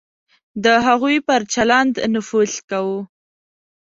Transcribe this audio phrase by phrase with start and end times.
[0.63, 2.99] د هغوی پر چلند نفوذ کوو.